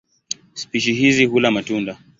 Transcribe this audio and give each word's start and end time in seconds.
Spishi 0.53 0.93
hizi 0.93 1.25
hula 1.25 1.51
matunda. 1.51 1.99